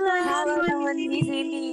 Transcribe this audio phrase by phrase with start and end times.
[0.00, 0.16] Halo,
[0.56, 1.66] Halo teman di sini.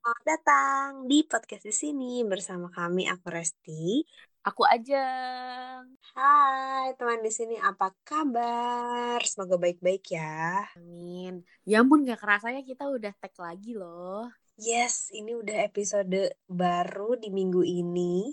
[0.00, 4.00] Selamat datang di podcast di sini bersama kami aku Resti.
[4.40, 5.92] Aku Ajeng.
[6.16, 9.20] Hai teman di sini, apa kabar?
[9.28, 10.64] Semoga baik-baik ya.
[10.80, 11.44] Amin.
[11.68, 14.32] Ya ampun gak kerasanya kita udah tag lagi loh.
[14.56, 18.32] Yes, ini udah episode baru di minggu ini.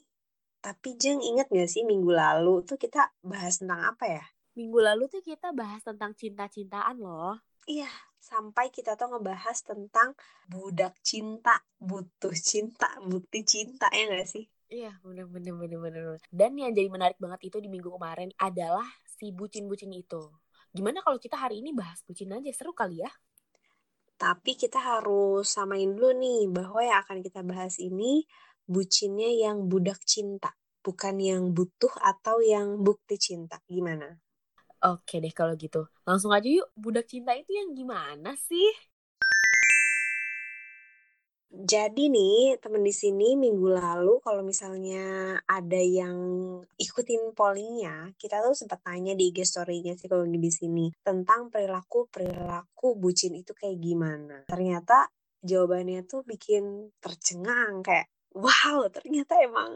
[0.64, 4.24] Tapi Jeng inget gak sih minggu lalu tuh kita bahas tentang apa ya?
[4.56, 7.44] Minggu lalu tuh kita bahas tentang cinta-cintaan loh.
[7.68, 7.92] Iya,
[8.24, 10.16] sampai kita tuh ngebahas tentang
[10.48, 14.48] budak cinta, butuh cinta, bukti cinta ya gak sih?
[14.72, 16.18] Iya, bener bener bener bener.
[16.32, 20.24] Dan yang jadi menarik banget itu di minggu kemarin adalah si bucin-bucin itu.
[20.72, 23.12] Gimana kalau kita hari ini bahas bucin aja seru kali ya?
[24.16, 28.24] Tapi kita harus samain dulu nih bahwa yang akan kita bahas ini
[28.64, 33.60] bucinnya yang budak cinta, bukan yang butuh atau yang bukti cinta.
[33.68, 34.23] Gimana?
[34.84, 35.88] Oke deh kalau gitu.
[36.04, 38.68] Langsung aja yuk, budak cinta itu yang gimana sih?
[41.54, 46.18] Jadi nih, temen di sini minggu lalu kalau misalnya ada yang
[46.76, 53.38] ikutin pollingnya, kita tuh sempat tanya di IG story-nya psikologi di sini tentang perilaku-perilaku bucin
[53.40, 54.44] itu kayak gimana.
[54.50, 55.08] Ternyata
[55.46, 59.72] jawabannya tuh bikin tercengang kayak, wow ternyata emang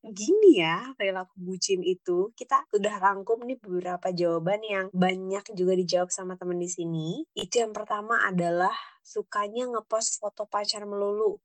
[0.00, 2.32] gini ya perilaku bucin itu.
[2.32, 7.24] Kita udah rangkum nih beberapa jawaban yang banyak juga dijawab sama temen di sini.
[7.36, 8.72] Itu yang pertama adalah
[9.04, 11.36] sukanya ngepost foto pacar melulu.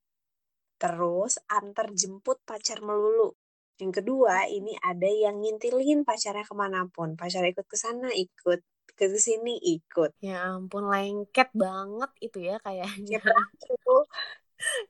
[0.79, 3.35] Terus antar jemput pacar melulu.
[3.75, 7.19] Yang kedua, ini ada yang ngintilin pacarnya ke mana pun.
[7.19, 8.63] Pacar ikut ke sana, ikut
[8.95, 10.15] ke sini, ikut.
[10.23, 13.19] Ya ampun, lengket banget itu ya kayaknya.
[13.19, 13.35] Ya,
[13.67, 13.95] itu.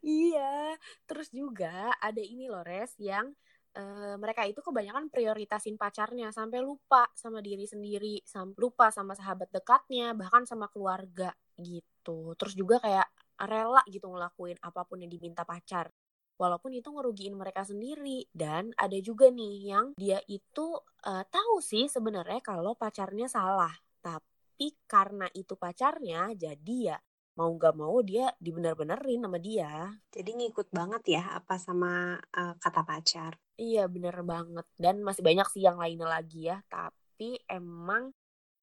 [0.05, 0.75] Iya,
[1.09, 3.33] terus juga ada ini loh Res yang
[3.75, 9.51] uh, mereka itu kebanyakan prioritasin pacarnya sampai lupa sama diri sendiri, sampai lupa sama sahabat
[9.51, 12.33] dekatnya, bahkan sama keluarga gitu.
[12.39, 13.07] Terus juga kayak
[13.45, 15.91] rela gitu ngelakuin apa pun yang diminta pacar.
[16.35, 20.75] Walaupun itu ngerugiin mereka sendiri dan ada juga nih yang dia itu
[21.07, 23.71] uh, tahu sih sebenarnya kalau pacarnya salah,
[24.03, 26.97] tapi karena itu pacarnya jadi ya
[27.35, 29.91] mau nggak mau dia dibener-benerin sama dia.
[30.11, 33.33] Jadi ngikut banget ya apa sama uh, kata pacar.
[33.55, 38.11] Iya bener banget dan masih banyak sih yang lainnya lagi ya tapi emang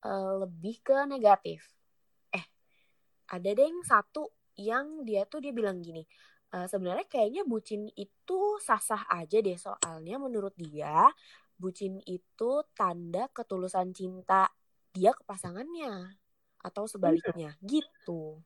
[0.04, 1.64] uh, lebih ke negatif.
[2.32, 2.44] Eh
[3.28, 6.04] ada deh yang satu yang dia tuh dia bilang gini
[6.52, 11.08] uh, sebenarnya kayaknya bucin itu sah-sah aja deh soalnya menurut dia
[11.56, 14.52] bucin itu tanda ketulusan cinta
[14.92, 16.18] dia ke pasangannya
[16.62, 17.66] atau sebaliknya hmm.
[17.66, 18.38] gitu.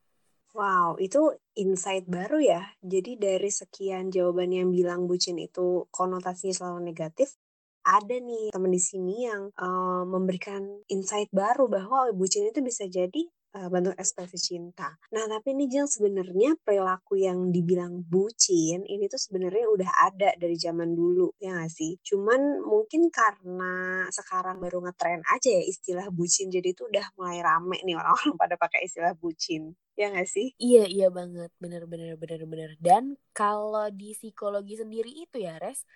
[0.57, 2.63] Wow, itu insight baru ya.
[2.81, 7.37] Jadi dari sekian jawaban yang bilang bucin itu konotasinya selalu negatif,
[7.85, 13.29] ada nih teman di sini yang uh, memberikan insight baru bahwa bucin itu bisa jadi
[13.57, 14.93] uh, bentuk ekspresi cinta.
[15.17, 20.57] Nah, tapi ini Jeng sebenarnya perilaku yang dibilang bucin ini tuh sebenarnya udah ada dari
[20.61, 21.97] zaman dulu ya gak sih?
[22.05, 27.81] Cuman mungkin karena sekarang baru ngetren aja ya istilah bucin jadi itu udah mulai rame
[27.83, 29.73] nih orang-orang pada pakai istilah bucin.
[29.97, 30.53] Ya gak sih?
[30.61, 31.49] Iya, iya banget.
[31.57, 32.71] Bener, bener, bener, bener.
[32.77, 35.89] Dan kalau di psikologi sendiri itu ya, Res,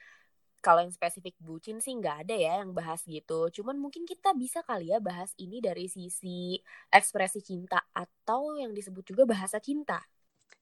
[0.60, 3.48] kalau yang spesifik bucin sih nggak ada ya yang bahas gitu.
[3.50, 6.60] Cuman mungkin kita bisa kali ya bahas ini dari sisi
[6.92, 10.04] ekspresi cinta atau yang disebut juga bahasa cinta.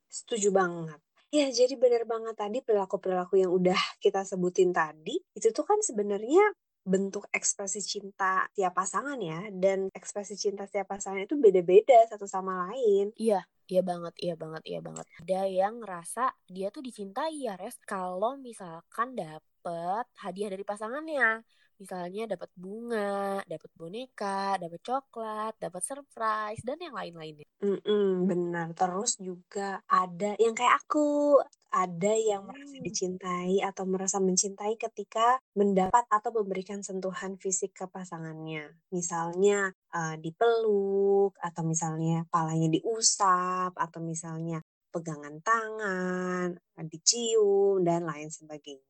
[0.09, 0.99] Setuju banget.
[1.29, 6.41] Ya, jadi benar banget tadi perilaku-perilaku yang udah kita sebutin tadi, itu tuh kan sebenarnya
[6.89, 12.73] bentuk ekspresi cinta tiap pasangan ya dan ekspresi cinta tiap pasangan itu beda-beda satu sama
[12.73, 13.13] lain.
[13.13, 15.05] Iya, iya banget, iya banget, iya banget.
[15.21, 19.45] Ada yang ngerasa dia tuh dicintai ya, Res, kalau misalkan dapet
[20.23, 21.43] hadiah dari pasangannya.
[21.79, 27.47] Misalnya dapat bunga, dapat boneka, dapat coklat, dapat surprise dan yang lain-lainnya.
[27.63, 28.69] Mm -mm, benar.
[28.75, 31.39] Terus juga ada yang kayak aku,
[31.71, 38.75] ada yang merasa dicintai atau merasa mencintai ketika mendapat atau memberikan sentuhan fisik ke pasangannya.
[38.91, 44.59] Misalnya uh, dipeluk atau misalnya palanya diusap atau misalnya
[44.91, 46.59] pegangan tangan,
[46.91, 48.83] dicium dan lain sebagainya.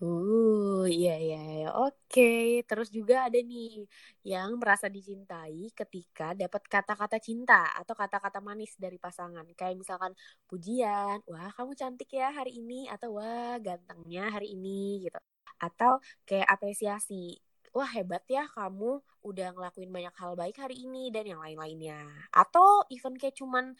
[0.00, 1.68] Uh, iya iya iya.
[1.76, 3.84] Oke, terus juga ada nih
[4.24, 9.44] yang merasa dicintai ketika dapat kata-kata cinta atau kata-kata manis dari pasangan.
[9.52, 10.12] Kayak misalkan
[10.48, 15.20] pujian, "Wah, kamu cantik ya hari ini" atau "Wah, gantengnya hari ini" gitu.
[15.60, 17.36] Atau kayak apresiasi.
[17.76, 22.08] Wah hebat ya kamu udah ngelakuin banyak hal baik hari ini dan yang lain-lainnya.
[22.32, 23.76] Atau even kayak cuman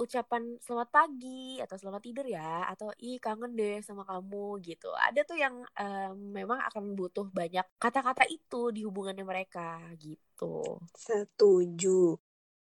[0.00, 4.88] ucapan selamat pagi atau selamat tidur ya atau ih kangen deh sama kamu gitu.
[4.96, 10.80] Ada tuh yang um, memang akan butuh banyak kata-kata itu di hubungannya mereka gitu.
[10.96, 12.16] Setuju.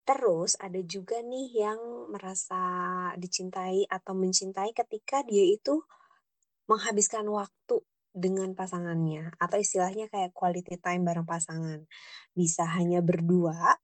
[0.04, 1.80] Terus ada juga nih yang
[2.14, 2.62] merasa
[3.18, 5.82] dicintai atau mencintai ketika dia itu
[6.70, 7.82] menghabiskan waktu
[8.14, 11.82] dengan pasangannya atau istilahnya kayak quality time bareng pasangan.
[12.38, 13.82] Bisa hanya berdua,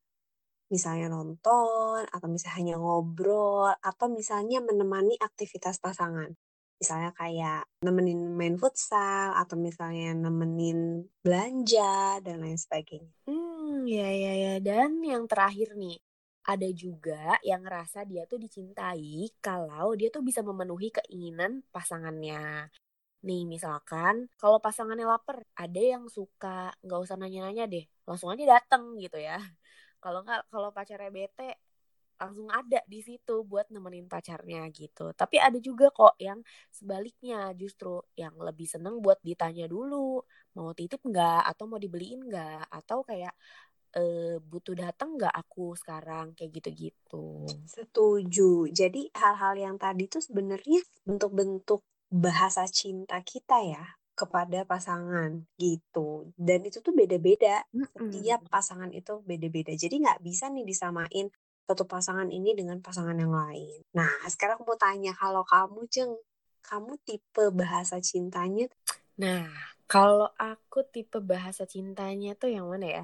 [0.73, 6.29] misalnya nonton atau misalnya hanya ngobrol atau misalnya menemani aktivitas pasangan.
[6.79, 13.11] Misalnya kayak nemenin main futsal atau misalnya nemenin belanja dan lain sebagainya.
[13.27, 14.53] Hmm, ya ya ya.
[14.63, 15.99] Dan yang terakhir nih,
[16.47, 22.71] ada juga yang ngerasa dia tuh dicintai kalau dia tuh bisa memenuhi keinginan pasangannya.
[23.27, 28.95] Nih misalkan kalau pasangannya lapar, ada yang suka nggak usah nanya-nanya deh, langsung aja dateng
[29.03, 29.35] gitu ya.
[29.99, 31.59] Kalau nggak kalau pacarnya bete
[32.19, 35.15] langsung ada di situ buat nemenin pacarnya gitu.
[35.15, 40.19] Tapi ada juga kok yang sebaliknya justru yang lebih seneng buat ditanya dulu
[40.59, 43.31] mau titip nggak atau mau dibeliin nggak atau kayak
[43.95, 47.47] e, butuh datang nggak aku sekarang kayak gitu-gitu.
[47.63, 48.67] Setuju.
[48.67, 56.27] Jadi hal-hal yang tadi tuh sebenarnya bentuk-bentuk bahasa cinta kita ya kepada pasangan gitu.
[56.35, 59.71] Dan itu tuh beda-beda setiap pasangan itu beda-beda.
[59.71, 61.31] Jadi nggak bisa nih disamain
[61.63, 63.79] satu pasangan ini dengan pasangan yang lain.
[63.95, 66.11] Nah sekarang aku mau tanya kalau kamu jeng
[66.59, 68.67] kamu tipe bahasa cintanya?
[69.15, 69.47] Nah
[69.87, 73.03] kalau aku tipe bahasa cintanya tuh yang mana ya?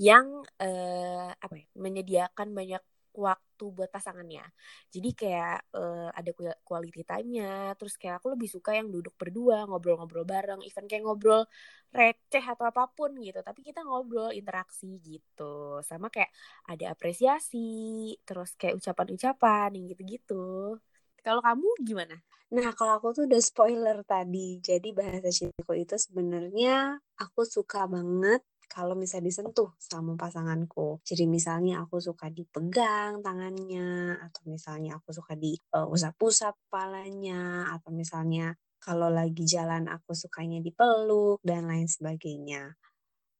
[0.00, 2.82] Yang eh, apa ya menyediakan banyak
[3.12, 4.42] waktu buat pasangannya.
[4.90, 6.30] Jadi kayak uh, ada
[6.66, 11.46] quality time-nya, terus kayak aku lebih suka yang duduk berdua, ngobrol-ngobrol bareng, even kayak ngobrol
[11.94, 15.78] receh atau apa pun gitu, tapi kita ngobrol interaksi gitu.
[15.86, 16.34] Sama kayak
[16.66, 20.76] ada apresiasi, terus kayak ucapan-ucapan yang gitu-gitu.
[21.22, 22.16] Kalau kamu gimana?
[22.54, 24.60] Nah, kalau aku tuh udah spoiler tadi.
[24.62, 31.00] Jadi bahasa cintaku itu sebenarnya aku suka banget kalau misalnya disentuh sama pasanganku.
[31.04, 37.90] Jadi misalnya aku suka dipegang tangannya, atau misalnya aku suka di uh, usap-usap kepalanya, atau
[37.94, 42.76] misalnya kalau lagi jalan aku sukanya dipeluk, dan lain sebagainya.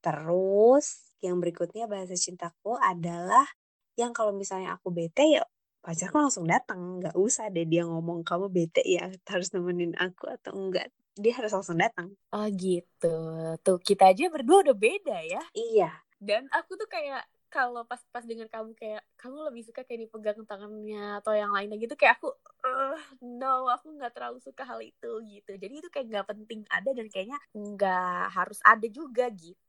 [0.05, 3.49] Terus yang berikutnya bahasa cintaku adalah
[3.97, 5.44] yang kalau misalnya aku bete ya
[5.85, 10.56] pacarku langsung datang nggak usah deh dia ngomong kamu bete ya harus nemenin aku atau
[10.56, 12.12] enggak dia harus langsung datang.
[12.34, 13.16] Oh gitu.
[13.62, 15.43] Tuh kita aja berdua udah beda ya.
[15.55, 15.90] Iya.
[16.19, 17.25] Dan aku tuh kayak
[17.55, 21.94] kalau pas-pas dengan kamu kayak kamu lebih suka kayak dipegang tangannya atau yang lainnya gitu
[21.94, 22.34] kayak aku
[22.66, 26.90] uh, no aku nggak terlalu suka hal itu gitu jadi itu kayak nggak penting ada
[26.90, 29.62] dan kayaknya nggak harus ada juga gitu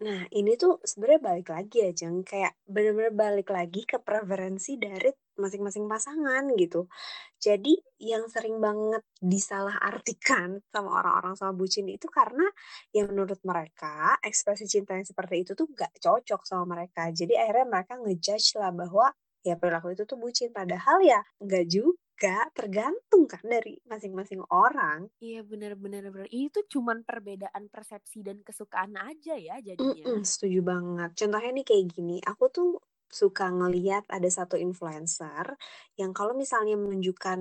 [0.00, 2.24] Nah, ini tuh sebenarnya balik lagi ya, Jeng.
[2.24, 6.90] Kayak bener-bener balik lagi ke preferensi dari masing-masing pasangan gitu.
[7.38, 12.44] Jadi yang sering banget disalahartikan sama orang-orang sama bucin itu karena
[12.90, 17.08] yang menurut mereka ekspresi cinta yang seperti itu tuh gak cocok sama mereka.
[17.14, 19.14] Jadi akhirnya mereka ngejudge lah bahwa
[19.46, 20.50] ya perilaku itu tuh bucin.
[20.50, 25.06] Padahal ya gak juga tergantung kan dari masing-masing orang.
[25.22, 26.26] Iya benar-benar benar.
[26.34, 30.04] Itu cuman perbedaan persepsi dan kesukaan aja ya jadinya.
[30.04, 31.10] Mm -mm, setuju banget.
[31.14, 32.70] Contohnya nih kayak gini, aku tuh
[33.08, 35.56] suka ngeliat ada satu influencer
[35.96, 37.40] yang kalau misalnya menunjukkan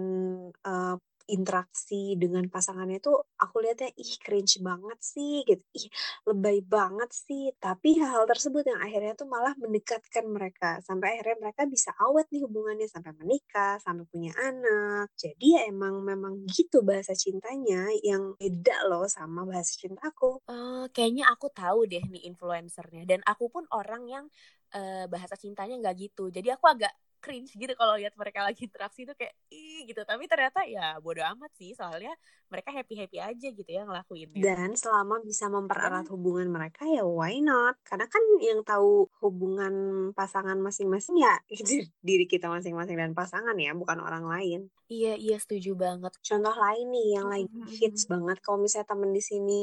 [0.64, 0.98] uh,
[1.28, 5.64] interaksi dengan pasangannya tuh aku lihatnya ih cringe banget sih gitu.
[5.76, 5.88] Ih
[6.26, 7.52] lebay banget sih.
[7.60, 10.80] Tapi hal-hal tersebut yang akhirnya tuh malah mendekatkan mereka.
[10.82, 15.12] Sampai akhirnya mereka bisa awet nih hubungannya sampai menikah sampai punya anak.
[15.20, 21.28] Jadi ya emang memang gitu bahasa cintanya yang beda loh sama bahasa cintaku uh, kayaknya
[21.28, 23.04] aku tahu deh nih influencernya.
[23.04, 24.26] Dan aku pun orang yang
[24.74, 26.34] uh, bahasa cintanya nggak gitu.
[26.34, 30.02] Jadi aku agak cringe gitu kalau lihat mereka lagi interaksi itu kayak ih gitu.
[30.06, 31.74] Tapi ternyata ya bodo amat sih.
[31.74, 32.14] Soalnya
[32.48, 37.44] mereka happy happy aja gitu ya ngelakuin dan selama bisa mempererat hubungan mereka ya why
[37.44, 37.76] not?
[37.84, 39.74] Karena kan yang tahu hubungan
[40.16, 41.36] pasangan masing-masing ya
[42.08, 44.72] diri kita masing-masing dan pasangan ya bukan orang lain.
[44.88, 46.16] Iya iya setuju banget.
[46.24, 49.62] Contoh lain nih yang lagi hits banget kalau misalnya temen di sini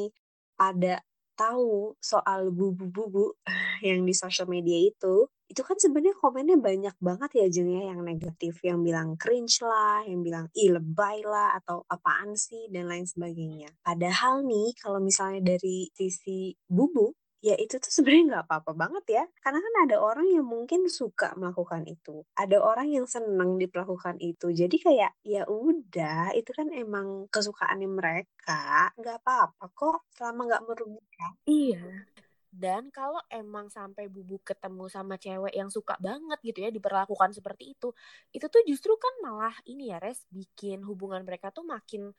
[0.61, 1.00] ada
[1.37, 3.37] tahu soal bubu-bubu
[3.88, 8.00] yang di sosial media itu, itu kan sebenarnya komennya banyak banget ya Jeng ya yang
[8.03, 13.05] negatif, yang bilang cringe lah, yang bilang ih lebay lah atau apaan sih dan lain
[13.05, 13.71] sebagainya.
[13.85, 17.12] Padahal nih kalau misalnya dari sisi bubu
[17.44, 19.24] ya itu tuh sebenarnya nggak apa-apa banget ya.
[19.44, 22.24] Karena kan ada orang yang mungkin suka melakukan itu.
[22.40, 24.48] Ada orang yang seneng diperlakukan itu.
[24.48, 28.88] Jadi kayak ya udah itu kan emang kesukaannya mereka.
[28.96, 31.32] Nggak apa-apa kok selama nggak merugikan.
[31.44, 32.08] Iya.
[32.54, 37.74] Dan kalau emang sampai bubu ketemu sama cewek yang suka banget gitu ya diperlakukan seperti
[37.74, 37.90] itu
[38.30, 42.14] itu tuh justru kan malah ini ya res bikin hubungan mereka tuh makin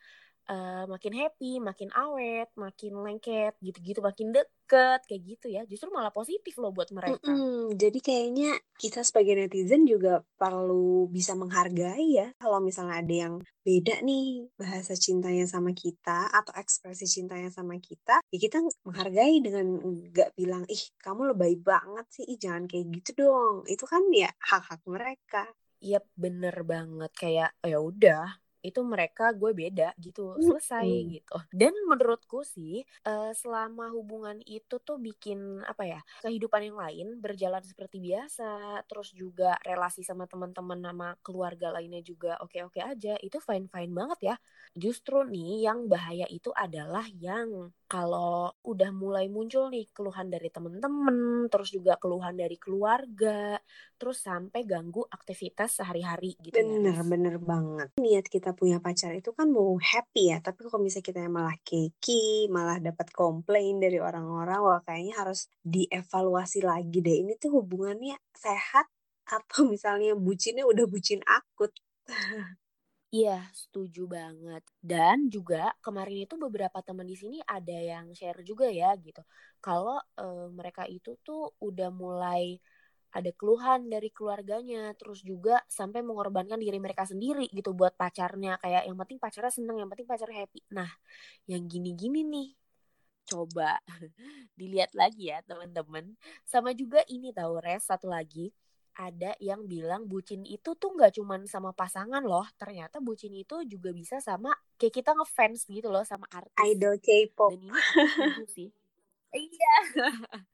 [0.49, 5.61] uh, makin happy, makin awet, makin lengket, gitu-gitu, makin deket, kayak gitu ya.
[5.65, 7.21] Justru malah positif loh buat mereka.
[7.25, 12.27] Mm -mm, jadi kayaknya kita sebagai netizen juga perlu bisa menghargai ya.
[12.37, 13.35] Kalau misalnya ada yang
[13.65, 19.81] beda nih bahasa cintanya sama kita atau ekspresi cintanya sama kita, ya kita menghargai dengan
[20.13, 23.65] nggak bilang, ih kamu lebay banget sih, ih jangan kayak gitu dong.
[23.65, 25.49] Itu kan ya hak-hak mereka.
[25.85, 31.07] Iya bener banget kayak oh ya udah itu mereka gue beda gitu selesai hmm.
[31.13, 37.07] gitu dan menurutku sih uh, selama hubungan itu tuh bikin apa ya kehidupan yang lain
[37.21, 43.37] berjalan seperti biasa terus juga relasi sama teman-teman sama keluarga lainnya juga oke-oke aja itu
[43.37, 44.35] fine fine banget ya
[44.73, 51.45] justru nih yang bahaya itu adalah yang kalau udah mulai muncul nih keluhan dari temen-temen,
[51.53, 53.61] terus juga keluhan dari keluarga,
[53.93, 57.05] terus sampai ganggu aktivitas sehari-hari gitu bener, ya.
[57.05, 57.89] Bener, banget.
[58.01, 62.47] Niat kita punya pacar itu kan mau happy ya, tapi kalau misalnya kita malah keki,
[62.55, 65.39] malah dapat komplain dari orang-orang, wah kayaknya harus
[65.73, 67.15] dievaluasi lagi deh.
[67.23, 68.85] Ini tuh hubungannya sehat
[69.35, 71.71] atau misalnya bucinnya udah bucin akut.
[73.15, 73.31] Iya,
[73.61, 74.63] setuju banget.
[74.91, 79.21] Dan juga kemarin itu beberapa teman di sini ada yang share juga ya gitu.
[79.63, 80.25] Kalau e,
[80.59, 82.59] mereka itu tuh udah mulai
[83.15, 88.59] ada keluhan dari keluarganya, terus juga sampai mengorbankan diri mereka sendiri gitu buat pacarnya.
[88.59, 90.59] Kayak yang penting pacarnya seneng, yang penting pacarnya happy.
[90.75, 90.91] Nah,
[91.47, 92.49] yang gini-gini nih,
[93.31, 93.79] coba
[94.59, 96.19] dilihat lagi ya teman-teman.
[96.43, 98.51] Sama juga ini tahu res satu lagi
[98.95, 103.91] ada yang bilang bucin itu tuh nggak cuman sama pasangan loh ternyata bucin itu juga
[103.91, 107.59] bisa sama kayak kita ngefans gitu loh sama artis idol K-pop dan
[108.31, 108.69] ini sih
[109.35, 109.75] iya.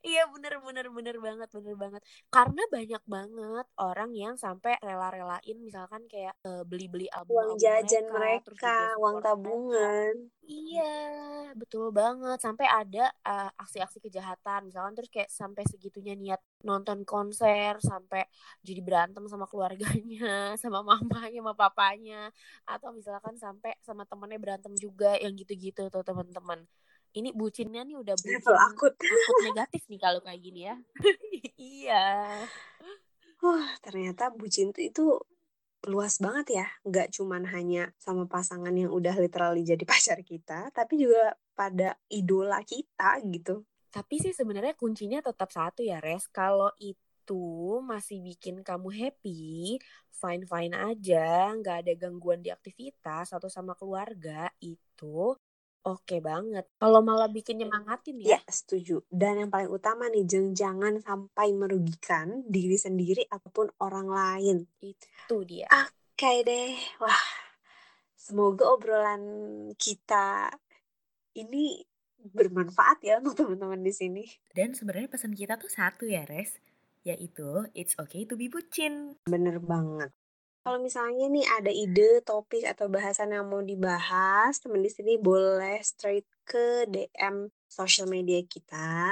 [0.00, 2.00] Iya bener bener bener banget bener banget.
[2.32, 8.48] Karena banyak banget orang yang sampai rela-relain misalkan kayak uh, beli-beli album uang jajan mereka,
[8.48, 10.48] mereka uang tabungan mereka.
[10.48, 10.96] iya
[11.52, 12.40] betul banget.
[12.40, 18.24] Sampai ada uh, aksi-aksi kejahatan misalkan terus kayak sampai segitunya niat nonton konser sampai
[18.64, 22.32] jadi berantem sama keluarganya sama mamanya sama papanya
[22.64, 26.64] atau misalkan sampai sama temennya berantem juga yang gitu-gitu tuh teman-teman
[27.14, 28.94] ini bucinnya nih udah bucin Level akut.
[28.94, 30.76] akut negatif nih kalau kayak gini ya.
[31.58, 32.06] iya.
[33.40, 35.18] Wah, ternyata bucin itu
[35.88, 36.66] luas banget ya.
[36.86, 42.62] Nggak cuman hanya sama pasangan yang udah literally jadi pacar kita, tapi juga pada idola
[42.62, 43.64] kita gitu.
[43.90, 46.30] Tapi sih sebenarnya kuncinya tetap satu ya, Res.
[46.30, 49.82] Kalau itu masih bikin kamu happy,
[50.14, 55.34] fine-fine aja, nggak ada gangguan di aktivitas atau sama keluarga, itu
[55.80, 56.68] Oke banget.
[56.76, 58.36] Kalau malah bikin nyemangatin ya?
[58.36, 59.00] Ya, setuju.
[59.08, 64.56] Dan yang paling utama nih, jangan sampai merugikan diri sendiri ataupun orang lain.
[64.84, 65.64] Itu dia.
[65.72, 66.76] Oke deh.
[67.00, 67.24] Wah,
[68.12, 69.24] semoga obrolan
[69.80, 70.52] kita
[71.32, 71.80] ini
[72.20, 74.24] bermanfaat ya untuk teman-teman di sini.
[74.52, 76.60] Dan sebenarnya pesan kita tuh satu ya, Res.
[77.08, 79.16] Yaitu, it's okay to be bucin.
[79.24, 80.12] Bener banget.
[80.60, 85.80] Kalau misalnya nih ada ide, topik, atau bahasan yang mau dibahas, teman di sini boleh
[85.80, 89.08] straight ke DM sosial media kita.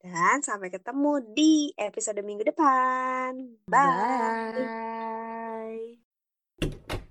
[0.00, 3.36] Dan sampai ketemu di episode minggu depan.
[3.68, 4.56] Bye.
[6.58, 7.01] Bye.